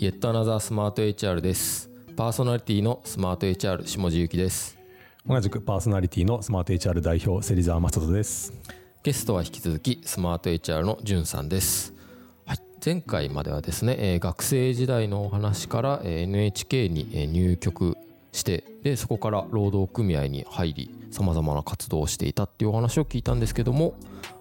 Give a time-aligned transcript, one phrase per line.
[0.00, 1.90] イエットアナザースマート HR です。
[2.16, 4.78] パーソナリティのスマート HR 下地ゆきです。
[5.26, 8.54] 同じくパーソナリティのスマート HR 代表芹沢正人です。
[9.02, 11.92] ゲストは引き続きスマート HR のじゅんさんです、
[12.46, 17.98] はい、前回まではですね、えー学生時代のお話から、えー NHK にえー入局
[18.32, 23.92] してでそこから労働組合に入りさまざまな活動をしていたっていうお話を聞いたんですけども、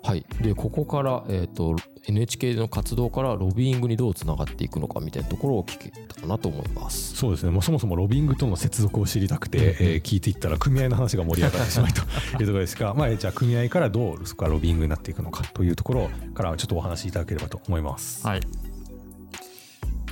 [0.04, 1.76] はい、でここから、えー、と
[2.08, 7.16] NHK の活動からロビーングにどうつながっていくのかみたいなところを聞けたかなと思います。
[7.16, 18.26] そうですねもうそもそもロビングとの接続を知りたくて、えー聞いていったら組合の話が盛り上がってしまいというところですが、 まあ、えーじゃあ組合からどうそこからロビングになっていくのかというところからちょっとお話しいただければと思います。
[18.26, 18.42] はい。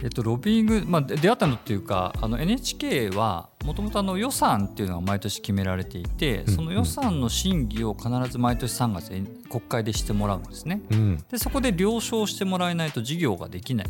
[0.03, 10.81] えっと、ロビング、まあ、で出会ったのっていうかあの NHK はもともと予算っていうのが毎年決められていてうんその予算の審議を必ず毎年3月に国会でしてもらうんですね。
[10.91, 13.87] うん、でそこで了承してもらえないと事業ができない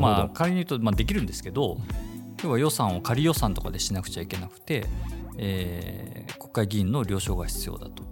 [0.00, 1.78] まあ、仮に言うと、まあ、できるんですけど
[2.42, 4.86] 要は予算を仮予算とかでしなくちゃいけなくて、
[5.36, 8.02] えー国会議員の了承が必要だと。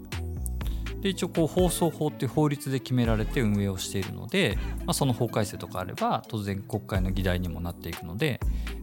[1.07, 8.41] で一応こう放送法っていう法律で決められて運営をしているので、まあ、その法改正とかあれば当然国会の議題にもなっていくので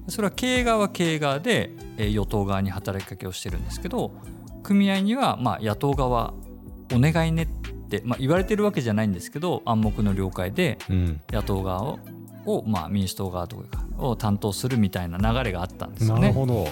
[0.07, 4.13] それは経営側は経営側でえー与党側に働きかけをしてるんですけど
[4.61, 6.33] 組合にはまあ野党側
[6.93, 7.47] お願いねっ
[7.89, 11.99] て、まあ、言われてるわけじゃないんですけど暗黙の了解でうん、野党側を
[12.45, 16.21] を、まあ、民主党側とかを担当するみたいな流れがあったんですよね。
[16.21, 16.67] なるほど。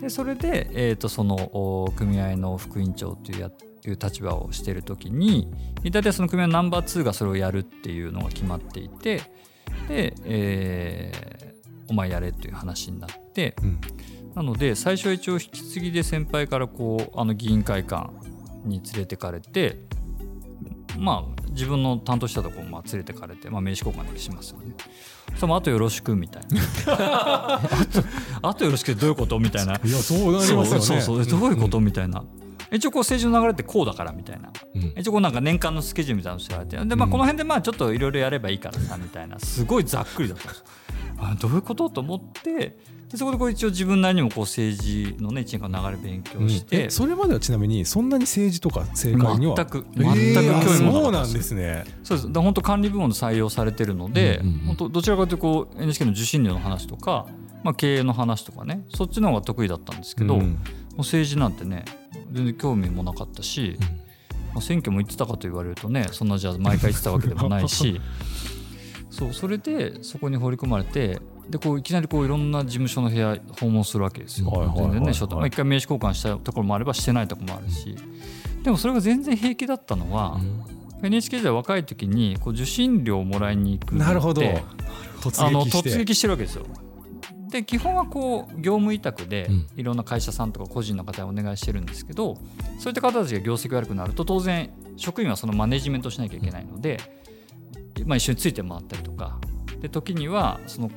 [0.00, 3.50] でそれで、えー、とそのお組合の副委員長というや
[3.86, 5.48] いう立場をしている時に
[5.84, 9.22] 大体その組合のナンバー2がそれをやるっていうのが決まっていて
[9.88, 11.50] で、えー
[11.88, 13.80] お前やれという話になってうん
[14.36, 18.10] なので最初は一応引き継ぎで先輩からこうあの議員会館
[18.64, 19.76] に連れてかれて
[20.96, 24.76] まあ自分の担当したところまあ連れてかれて、まあ、名刺交換だけしますよね。
[25.34, 26.60] それもあとよろしくみたいな。
[27.58, 27.60] あ
[28.40, 29.38] とあとよろしくってどういうこと？
[29.40, 29.80] みたいな。
[29.82, 30.64] いやそうなりますよね。
[30.64, 32.22] そうそうそうどういうこと、みたいな。
[32.72, 34.52] 一応こう政治の流れってこうだからみたいな。
[34.74, 34.92] うん。
[34.96, 36.76] 一応こうなんか年間のスケジュールみたいなのしてられて。
[36.76, 39.38] で、まあ、この辺でまあちょっといろいろやればいいからさみたいな。
[39.38, 40.64] すごいざっくりだったんですよ。
[41.18, 41.90] あどういうこと？
[41.90, 42.76] と思って。
[43.10, 49.56] でそこでこう一応自分なりにもこう政治のね一年間の流れ勉強して、えそれまではちなみにそんなに政治とか政界には？
[49.56, 51.84] 全くえー全く興味もそうななかったですんですね。
[52.04, 54.60] そうで本当管理部門で採用されてるので、うんうんうん。
[54.60, 57.26] 本当どちらかというとこう NHK の受信料の話とか、
[57.64, 60.50] まあ、経営の話とかねそっちの方が得意だったんですけど、もうん。
[60.52, 61.84] う政治なんてね
[62.30, 63.76] 全然興味もなかったし、
[64.52, 68.00] まあ、選挙も行ってたかと言われるとねそんなじゃあ毎回行ってたわけでもないし
[69.10, 74.46] そうそれでそこに放り込まれてでこういきなりこういろんな事務所の部屋訪問するわけですよ。
[74.48, 77.96] はいはいはいはい全然ね初対まあ一回名刺交換したところもあればしてないところもあるし
[78.62, 80.38] でもそれが全然平気だったのは、
[81.02, 84.42] NHK 時代若い時にこう受信料をもらいに行くのってなるほど。
[85.20, 85.90] 突あの撃して。
[85.90, 86.66] 突撃してるわけですよ。
[87.50, 89.66] で基本はこう業務委託でうん。
[89.76, 92.36] いろんな会社さんとか個人の方にお願いしてるんですけど
[92.78, 96.98] そういった方たちが業績悪くなると当然職員はそのマネジメントしなきゃいけないので、
[98.04, 99.38] まあ、一緒について回ったりとか。
[99.80, 100.90] で時にはその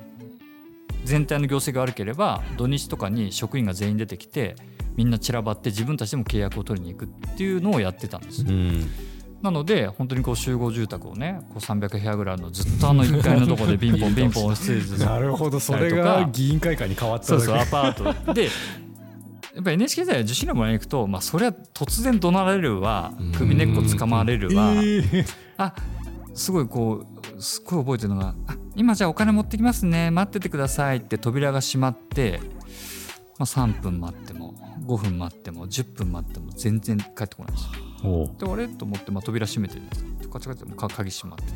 [1.05, 4.55] 全体の業績が悪ければ土日とかに職員が全員出てきて
[4.95, 8.41] みんな散らばって自分たちでも契約を取りに行くっていうのをやってたんです。
[8.41, 8.89] ようん。
[9.43, 14.45] なので本当にこう集合住宅をねこう300部屋ぐらいのずっとあの1階のところでピンポン ピンポン。
[14.45, 15.59] 押してなるほど。
[15.59, 18.33] それが議員会館に変わったそうそうアパート。
[18.33, 18.49] でや
[19.61, 23.11] っぱ NHK 時代は受信料もらいに行くと、まあ、それは突然怒鳴られるわ。
[23.37, 24.71] 首根っこ掴まれるわ。
[24.71, 25.25] えー。
[25.57, 25.75] あ
[26.33, 27.05] すごいこ
[27.37, 30.09] うすっごい覚えてるのが「あ今じゃあお金持ってきますね。
[30.09, 32.39] 待っててください」って扉が閉まって、
[33.37, 34.55] まあ、3分待っても
[34.87, 38.67] 5分待っても10分待っても全然帰ってこないんですであれ？
[38.67, 41.53] と思って、まあ、扉閉めてるんですカチャカチャか鍵閉まってて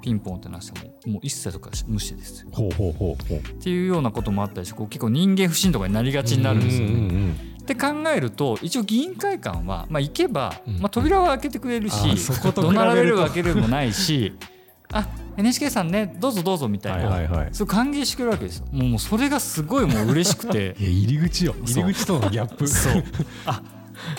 [0.00, 2.42] ピンポンって鳴らしてももう一切とか無視です。
[2.42, 3.38] よほうほうほうほう。
[3.38, 6.92] っていうようなこともあったりしてこう結構人間不信とかになりがちになるんですよね。
[6.94, 11.96] うんうんうんって考えると一応議員会館は、まあ、行けば、うんまあ、扉は開けてくれるし、
[12.42, 14.34] 怒鳴られるわけでもないし
[14.92, 17.48] あ NHK さんねどうぞどうぞみたいな、はいはいはい。
[17.52, 18.66] そう歓迎してくれるわけですよ。
[18.70, 20.76] もうもうそれがすごいもう嬉しくて。
[20.78, 21.54] いや入り口よ。
[21.64, 22.68] 入り口とのギャップ。
[22.68, 23.02] そう。
[23.46, 23.62] あ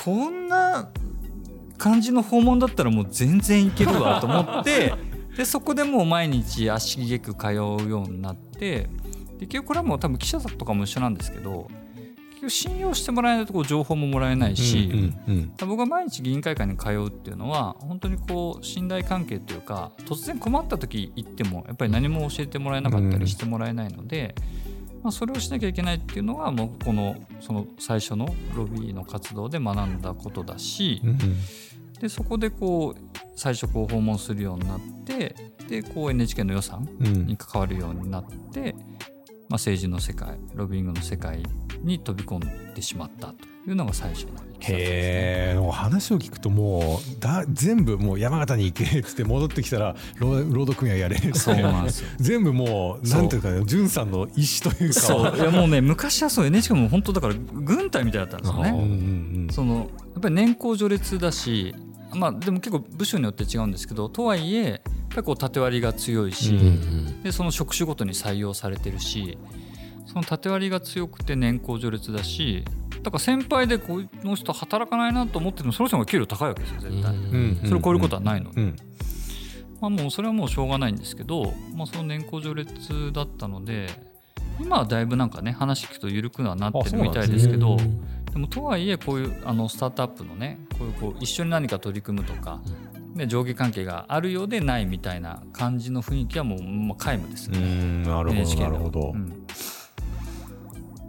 [0.03, 0.89] こんな
[1.77, 4.93] 感じの訪問だったらもう全然いけるわと思って
[5.35, 8.89] でそこでもう毎日足しげく通うようになって
[9.39, 11.69] で結局これはもう多分記者とかも一緒なんですけど
[12.31, 14.89] 結局信用してもらえないとこう情報ももらえないし、
[15.27, 24.35] うんうん僕が毎日議員会館に通うっていうのは本当にこう信頼関係というか突然困った時行ってもやっぱり何も教えてもらえなかったりしてもらえないので、
[25.05, 28.25] まあ、それをしなきゃいけないっていうのがもうこのその最初の
[28.55, 31.19] ロビーの活動で学んだことだし、うんうん。
[31.99, 35.35] でそこでこう最初こう訪問するようになって
[35.69, 37.27] でこう NHK の予算うん。
[37.27, 38.75] に関わるようになって、
[39.47, 41.43] ままあ、政治の世界ロビーングの世界
[41.83, 52.09] に飛び込んでしまったというのが最初のへえ話を聞くともうだ全部もう山形に行けっつって戻ってきたら労労働組合やれってそうなんですよ。
[52.17, 54.99] 全部もうなんていうかね潤さんの意思というか。
[54.99, 55.37] そう。
[55.37, 59.39] いやもうね昔はそう NHK も本当だから軍隊みたいだったんですようんうんね。
[59.39, 59.47] うん。
[59.51, 59.83] そのや
[60.19, 61.75] っぱり年功序列だし
[62.13, 64.81] まあでも結構部署によって違うんですけどとはいえ
[65.15, 67.23] ぱりこう縦割りが強いし、うんうん。
[67.23, 69.37] でその職種ごとに採用されてるし
[70.05, 72.63] その縦割りが強くて年功序列だし
[73.01, 77.15] だから先輩でこの人働かないなと思っててもその人が給料高いわけですよ絶対。
[77.15, 78.75] うんそれを超えることはないので、うん
[79.81, 83.87] まあ、もうそれはもうしょうがないんですけど、まあ、その年功序列だったので
[84.59, 87.77] 今はだいぶなんかね話聞くと緩くはなってるみたいですけど
[88.31, 92.61] でもとはいえこういうあのスタートアップのねこういうこう一緒に何か取り組むとか、
[93.15, 97.59] で上下関係があるようでないみたいな感じの雰囲気はもう、まあ、皆無ですうね。
[97.59, 99.11] んなるほどなるほど。
[99.13, 99.45] う、ん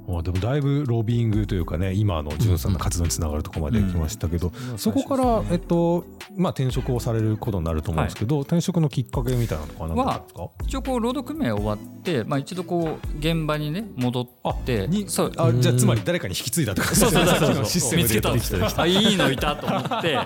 [0.09, 6.05] まあでもだいぶロビーングというかね今の潤さんの活動につながるところまで来ましたけど、そこから、えっと
[6.37, 10.23] まあ、転職をされることになると思うんですけど、転職のきっかけみたいなのとか何か
[10.65, 15.33] 一応こう労働組合終わって、まあ、一度こう現場にね戻ってにそう。
[15.37, 17.65] あじゃあつまり誰かに引き継いだとかそうそうそうそう。
[17.65, 20.19] システムで見つけたんですよあいいのいたと思って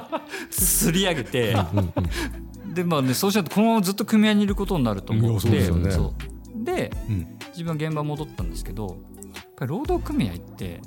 [0.51, 1.57] すり上げて。
[2.75, 5.41] でまあねそうしないとこのままずっと組合にいることになると思って。
[5.41, 5.91] そうですよね。
[6.63, 7.27] でうん。
[7.51, 8.97] 自分は現場戻ったんですけど
[9.61, 10.81] ぱり労働組合って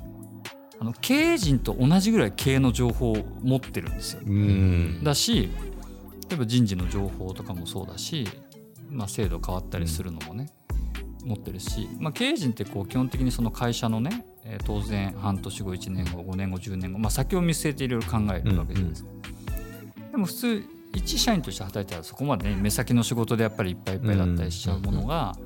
[0.78, 4.20] あの経営陣と同じぐらい経営の情報を持ってるんですよ。
[4.26, 5.48] うんだし
[6.28, 8.26] 例えば人事の情報とかもそうだし、
[8.90, 10.48] まあ、制度変わったりするのもね、
[11.22, 19.10] 持ってるし、まあ、経営陣ってこう基本的にその会社のね、えー当然半年後1年後5年後10年後、まあ、先を見据えていろいろ考えるわけじゃないですか。
[20.12, 20.62] でも普通
[20.94, 25.36] 一社員として働いたらそこまでね目先の仕事でやっぱりいっぱいいっぱいだったりしちゃうものが、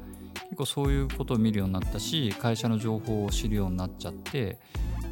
[0.51, 4.59] 結構そういうことを見るようになったし会社の情報を知るようになっちゃって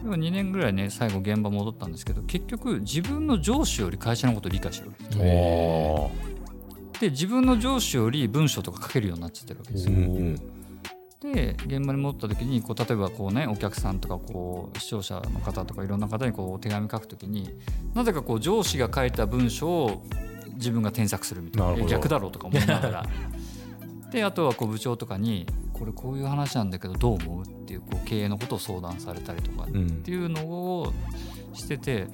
[0.05, 6.11] 要は2年ぐらいね最後現場戻ったんですけど結局自分の上司より会社のことを理解してるわけですよ。
[7.01, 9.95] で自分の上司より文章とか書けるようになっちゃってるわけですよ。
[11.21, 17.51] で現場に戻った時にこう例えばこうねお客さんとかこう視聴者の方とかいろんな方にこうお手紙書く時に
[17.95, 20.05] なぜかこう上司が書いた文章を
[20.55, 21.87] 自分が添削するみたいな。
[21.87, 23.07] 逆だろうとか思いながら
[24.17, 30.03] であとはこう部長とかにこれこういう話なんだけどどう思うっていうこう経営のことを相談されたりとかっうん。
[30.03, 30.91] ていうのを
[31.53, 32.09] してて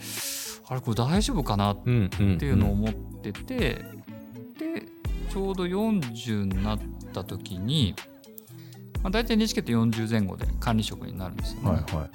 [0.66, 3.84] あれこれ大丈夫かなっていうのを思ってて、で
[5.30, 6.80] ちょうど40になっ
[7.14, 7.94] た時に、
[9.02, 11.70] まあ、大体 NHK って40前後で管理職になるんですよね。
[11.70, 12.08] はいは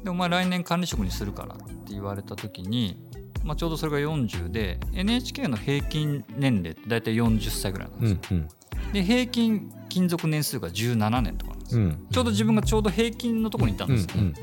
[0.00, 0.04] い。
[0.04, 2.96] でお前来年管理職にするからって言われた時に、
[3.44, 8.18] まあ、ちょうどそれが40で NHK の平均年齢って大体40歳ぐらいなんですよ。
[8.30, 8.48] うんうん
[8.92, 11.82] で平均勤続年数が17年とかなんですよ。
[11.82, 14.10] うんちょうど自分がちょうど平均のところにいたんですよ。
[14.16, 14.34] うんうん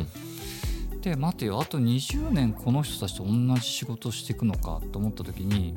[1.01, 5.73] で待てよあと20年この人たちと同じ仕事をしていくのかと思った時に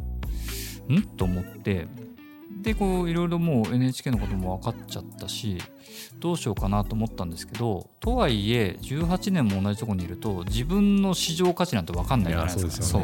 [0.93, 1.03] ん？
[1.17, 1.87] と思って
[2.61, 5.59] でこういろいろもう NHK のことも分かっちゃったし
[6.21, 12.83] どうしようかなと思ったんですけどとはいえ18年も同じところにいると自分の市場価値なんて分かんないじゃないですか。
[12.83, 13.03] そう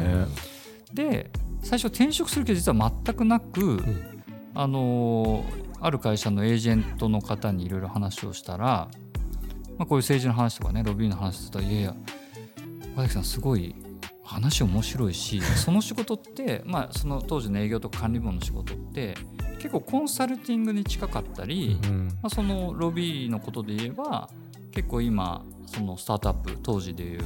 [0.93, 1.29] で
[1.61, 3.83] 最初転職する気は実は全くなく、
[4.55, 8.89] あのーある会社のエージェントの方にいろいろ話をしたら、
[9.77, 11.95] まあ、こういう政治の話とかねロビーの話してたらいやいや
[12.93, 13.75] 岡崎さんすごい
[14.23, 19.15] 話面白いしその仕事って、まあ、その当時の営業とか管理部門の仕事って
[19.59, 24.29] 結構コンサルティングに近かったり、うんまあ、そのロビーのことで言えば
[24.71, 27.25] 結構今そのスタートアップ当時でいう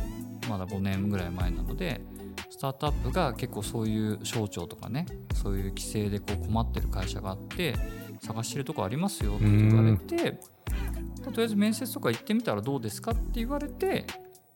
[0.49, 2.01] まだ5年ぐらい前なので
[2.49, 7.75] スタートアップが結構そういう省庁とかねそういう規制でこう困ってる会社があって
[8.21, 10.39] 探してるとこありますよって言われて
[11.23, 14.05] とりあえず面接とか行ってみたらどうですかって言われて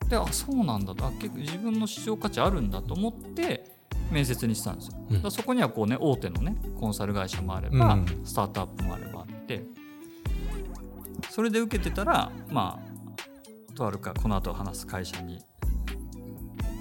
[0.09, 3.76] であそうなんだあ結構自分の市場価値あるんだと思って
[4.11, 4.93] 面接にしたんですよ。
[5.23, 5.31] うん。
[5.31, 8.05] そこにはこうね大手のねコンサル会社もあれば、うん。
[8.23, 9.63] スタートアップもあればあって。
[11.29, 15.39] それで受けてたらまあとあるかこの後話す会社に、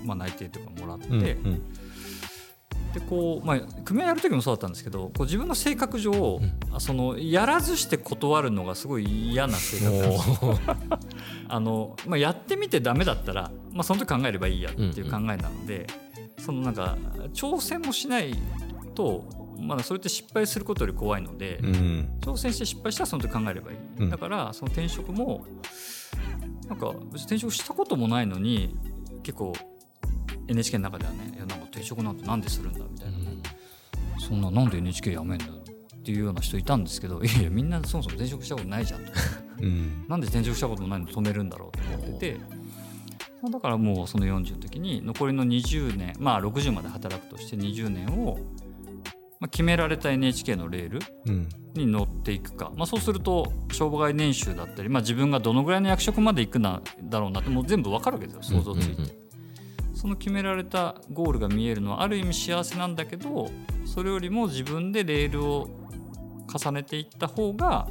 [0.05, 1.73] まあ、内定とかもらって、うんうん。
[2.95, 6.41] でこう、まあ、組合やる時もそうだったんですけどこう自分の性格上、
[6.73, 10.59] あそのやらずして断るのがすごい嫌な性格なんですよ。
[11.49, 15.87] あの、まあ、やってみてダメだったら、まあ、その時考えればいいやっていう考えなので、
[16.47, 16.97] そのなんか
[17.35, 18.33] 挑戦もしない
[18.95, 19.25] と、
[19.59, 22.19] まだそれって失敗することより怖いので、うん。
[22.21, 24.11] 挑戦して失敗したらその時考えればいい、うん。
[24.11, 25.45] だからその転職も
[26.69, 28.77] なんか別に転職したこともないのに
[29.25, 29.55] 結構
[30.47, 33.25] NHK の中ではねいやなんか転職なんてなんでするんだみたいなね、
[34.19, 39.13] そんななんで NHK 辞めんだよってっていうような人いたんですけどいやいやみんなそもそも転職したことないじゃんと
[39.63, 42.41] うんなんで転職したこともないのに止めるんだろうと思ってて
[43.47, 48.39] まあだからもうその40の時に残りの20年まあ60まで働くとして20年を、
[49.39, 51.49] まあ、決められた NHK のレールうん。
[51.75, 59.11] に乗っていくか、まあ、そうすると障害年収だったり、まあ、自分がどのぐらいの役職まで行くなだろうなってもう全部わかるわけですよ想像ついて、うんうん。
[59.95, 63.51] その決められたゴールが見えるのはある意味幸せなんだけど
[63.85, 65.69] それよりも自分でレールを
[66.47, 67.89] 重ねていった方が、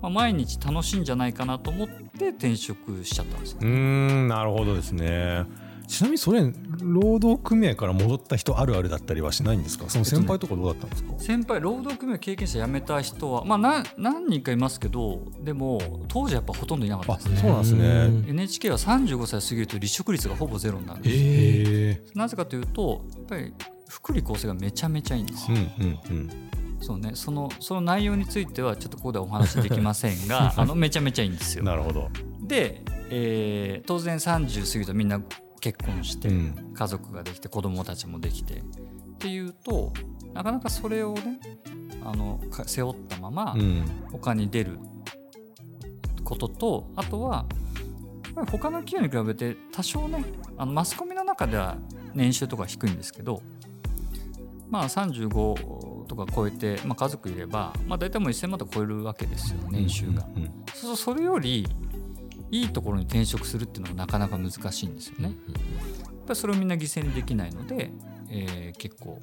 [0.00, 3.58] まあ、毎日楽しいんじゃないかなと思って転職しちゃったんですよ。
[3.62, 5.44] うーんなるほどですね。
[5.86, 6.42] ちなみにそれ
[6.82, 9.88] 労働組合から戻った人あるあるだったりはしないんですか？
[9.88, 17.36] その先輩とかどうだったんですか、先輩労働組合経験者辞めた人はまあな何人かいますけどでも当時やっぱほとんどいなかったあですね。
[17.38, 18.24] そうなんですね。
[18.28, 22.14] NHK は35歳過ぎると離職率がほぼゼロになるんです。
[22.14, 23.54] なぜかというとやっぱり
[23.88, 25.56] 福利厚生がめちゃめちゃいいんですよ。
[25.56, 26.47] うんうんうん
[26.80, 31.64] そうね、そのその内容についてはちょっとここではお話できませんが あのめちゃめちゃいいんですよ。
[31.64, 32.08] なるほど、
[32.40, 35.20] で、えー当然30過ぎるとみんな
[35.60, 36.72] 結婚して、うん。
[36.74, 38.62] 家族ができて子供たちもできてっ
[39.18, 39.92] ていうと
[40.32, 41.40] なかなかそれをね
[42.04, 43.82] あのか背負ったままうん。
[44.12, 44.78] 他に出る
[46.22, 47.46] こととあとは
[48.50, 50.24] 他の企業に比べて多少ね
[50.56, 51.76] あのマスコミの中では
[52.14, 53.42] 年収とか低いんですけど
[54.70, 60.26] まあ35とか超えて、まあ、家族いれば、まあ、大体もう1000万とか超えるわけですよ年収が。
[60.36, 61.66] うんうんそうそれより
[62.50, 65.24] いいところに転職するっていうのもなかなか難しいんですよね。
[65.24, 65.34] やっ
[66.26, 67.90] ぱりそれをみんな犠牲にできないので、
[68.30, 69.20] えー結構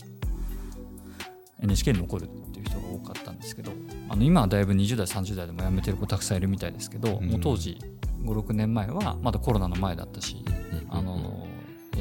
[1.61, 3.71] NHK に残るっていう人が多かったんですけど
[4.09, 7.79] あの今はだいぶ20代30代でも辞めてる子たくさんいるみたいですけど、うんもう当時
[8.23, 10.43] 56年前はまだコロナの前だったし、
[10.89, 11.34] あの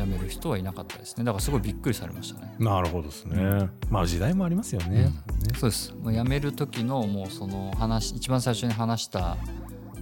[0.04, 1.24] 辞める人はいなかったですね。
[1.24, 2.54] だからすごいびっくりされましたね。
[2.58, 5.10] なるほどですね、まあ時代もありますよね、
[5.58, 5.94] そうです。
[5.94, 9.36] もう辞める時のもうその話一番最初に話した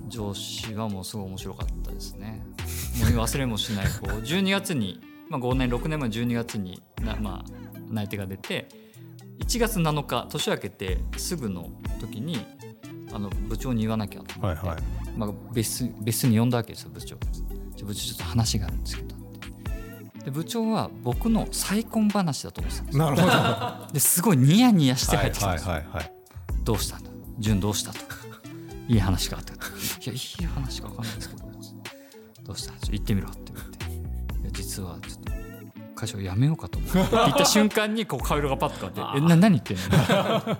[0.09, 2.44] 上司はもうすごい面白かったですね。
[3.14, 8.68] もう忘れもしないこう 12月に、まあ、5年6年前の12月にな、まあ、内定が出て
[9.38, 12.38] 1月7日年明けてすぐの時に
[13.12, 14.82] あの部長に言わなきゃと思って、はいはい。
[15.16, 17.16] まあ、別室別室に呼んだわけですよ部長。
[17.85, 19.12] 部長ちょっと話があるんですけど
[20.25, 23.05] で部長は僕の再婚話だと思ってたんですよ。
[23.05, 23.29] なるほど。
[23.29, 25.73] はですごいニヤニヤして入ってきたんですよ。
[25.73, 26.12] はいはい
[26.62, 27.11] どうしたんだ？
[27.38, 27.99] 純どうしたと
[28.88, 29.55] いい話があった。
[29.55, 29.64] とい
[30.07, 31.43] やいい話か分かんないですけど。
[32.45, 32.73] どうした？
[32.87, 33.85] ちょ行ってみろって言われて。
[34.43, 35.33] いや実はちょっと
[35.95, 37.00] 会社を辞めようかと思って。
[37.00, 40.59] って言った瞬間にこう顔色がパッと変わって「えな何言ってんの?」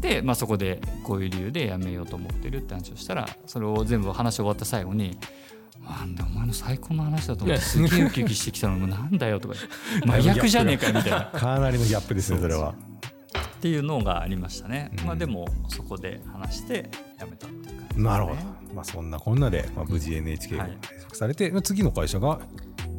[0.00, 5.18] で、まあ、そこでこういう理由で辞めようと思ってるって話をしたらそれを全部話終わった最後に
[5.88, 9.54] 「なんだお前の最高の話だと思ってすげえウキウキしてきたのになんだよ」とか
[10.06, 11.26] 「麻薬じゃねえか」みたいな。
[11.26, 12.74] かなりのギャップですねそれは。
[13.58, 15.06] っていうのがありましたね、うん。
[15.06, 18.04] まあでもそこで話して辞めたっていう感じですね。
[18.04, 18.36] なるほど、
[18.74, 20.78] まあ、そんなこんなで、まあ、無事 NHK にはい。
[20.80, 22.38] 配属されて、次の会社が？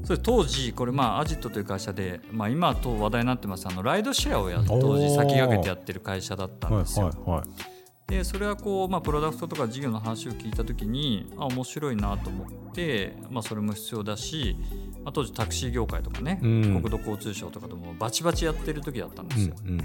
[0.03, 7.78] それ当時これまあアジットという会社で、まあ、今と話題になってますあのライドシェアをや当時先駆けてやってる会社だったんはいですよ、はいはい
[8.09, 14.57] でそれはこう、まあ、プロダクトとか事業の話を聞いた時にあ面白いなと思って、まあ、それも必要だし、
[15.03, 16.61] まあ、当時タクシー業界とかね、うん。
[16.81, 19.79] 国土交通省とかでもバチバチやってる時だったんですよ、うんうん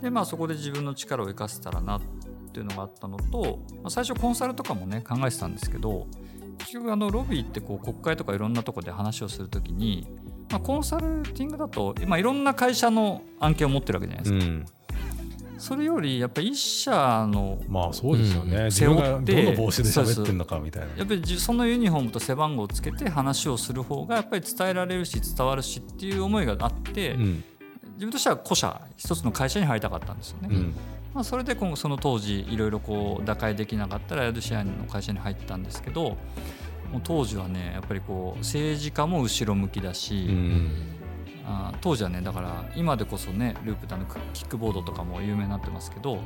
[0.00, 2.00] でまあそこで自分の力を生かせたらなっ
[2.52, 6.06] ていうのがあったのと、まあ、最初コンサルとかもね考えてたんですけど
[6.58, 10.06] 結局あのロビーってこう国会とかいろんなとこで話をするときに、
[10.50, 14.66] まあ、コンサルティングだと今いろんな会社の案件を持ってるわけじゃないですか、うんうん
[15.58, 20.88] それよりやっぱり一社のまあそうですよね、うん自分がどの帽子で喋ってんのかみたいな。
[20.96, 27.44] やっぱりじそのユニフォームと背番号をつけて話をする方がやっぱり伝えられるし伝わるしっていう思いがあって、うん。
[27.94, 30.48] 自分としては個社一つの会社に入りたかったんですよね。
[30.52, 30.74] うん。
[31.14, 36.16] まあ、それで今後その当時いろいろこう打開できなかったライドシェアの会社に入ったんですけど
[36.92, 40.97] もう当時はねやっぱりこう政治家も後ろ向きだし、うん
[41.50, 46.20] あ当時はねだから今でこそねループであのキックボードとかも有名になってますけど、ま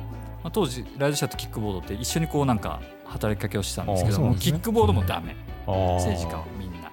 [0.45, 4.35] あ、当時ライドシェアとキックボードって一緒にこうなんか働きかけをしてたんですけどね。
[4.37, 5.95] キックボードもダメ、あー。
[5.95, 6.91] 政治家はみんな。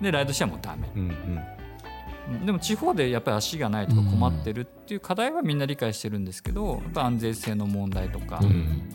[0.00, 0.88] でライドシェアもダメ。
[0.94, 1.44] うん
[2.30, 2.46] うん。
[2.46, 8.90] でも地方でやっぱり足がないとか困ってるっていう課題はみんな理解してるんですけどやっぱ安全性の問題とか、うん。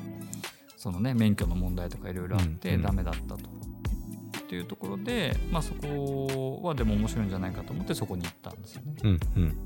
[0.77, 2.81] そのね免許の問題とかいろいろあってうん。
[2.81, 3.62] ダメだったと。
[4.43, 8.95] っていうところで、まあ、そこはでも面白いんじゃないかと思ってそこに行ったんですよね。
[9.03, 9.57] うんうん。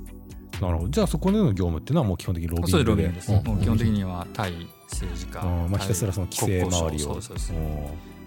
[0.61, 0.89] なるほど。
[0.89, 3.31] じゃあそこでの業務っていうのはもう基本的にロビンそうビングです。
[3.31, 3.43] うん。
[3.43, 4.53] もう基本的には対
[4.89, 5.71] 政治家、うん。
[5.71, 7.19] まあ、対ひたすらその規制周りを。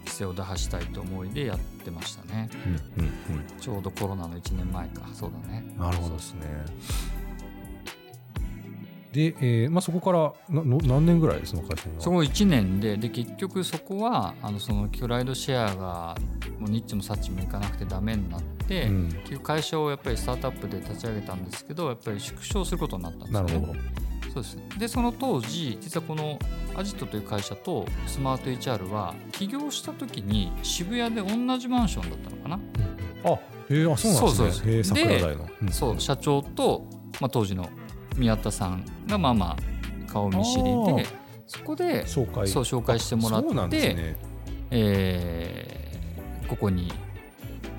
[0.00, 2.48] 規制を打破したいと思いでやってましたね。
[2.96, 3.10] うんうん
[3.60, 5.64] ちょうどコロナの1年前か、そうだね。
[5.78, 6.40] なるほどですね
[9.12, 12.00] で、えーまあ、そこからなの何年ぐらいその会社には？
[12.02, 16.16] そこ1年でで結局そこはあのそのキュライドシェアが
[16.58, 19.08] もうニッチもサッチもいかなくてダメになって、うん。
[19.08, 23.52] 結局会社をやっぱりスタートアップで立ち上げたんですけどやっぱり縮小することになったんですよね。
[23.52, 23.78] なるほど。
[24.32, 24.58] そうです。
[24.78, 26.38] でその当時実はこの
[26.76, 32.60] アジトという会社とスマート HR は起業した時に渋谷で同じマンションだったのかな、
[33.24, 33.38] あへ
[33.82, 34.84] えあそうなんですね。
[34.84, 35.68] そうそうでうん。
[35.72, 36.86] そう社長と、
[37.20, 37.68] まあ、当時の
[38.20, 41.06] 宮田さんがまあまあ顔見知りで
[41.46, 42.46] そこで紹介。
[42.46, 44.16] そう紹介してもらってね。
[44.70, 45.80] えー
[46.50, 46.92] ここに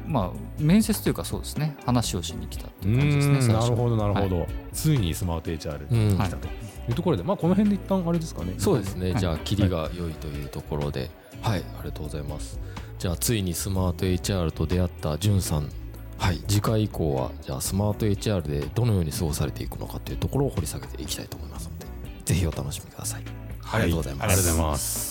[0.08, 6.10] まあ面接というかそうですね話をしに来たっていう感じですねなるほどなるほはど、ついにスマート HR うん。
[6.10, 6.48] に来たと。
[6.48, 6.52] い。
[6.88, 8.54] うところで、まあこの辺で一旦あれですかね。
[8.58, 9.20] そうですね、はい。
[9.20, 11.10] じゃあ切りが良いというところで。
[11.42, 12.60] はい、ありがとうございます。
[12.98, 15.70] じゃあついにスマート HR と出会ったじゅんさん
[16.22, 16.38] はい。
[16.48, 21.88] 次回以降はじゃあスマート HR でどのように過ごされていくのかというところを掘り下げていきたいと思いますので
[22.26, 23.24] ぜひお楽しみください。
[23.74, 25.11] ありがとうございありがとうございます